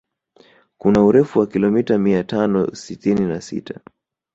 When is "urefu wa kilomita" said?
1.05-1.97